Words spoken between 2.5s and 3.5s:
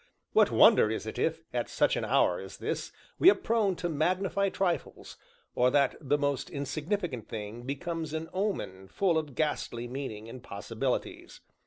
this, we are